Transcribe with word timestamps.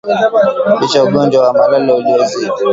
Picha 0.79 1.03
Ugonjwa 1.03 1.41
wa 1.47 1.53
malale 1.53 1.93
uliozidi 1.93 2.51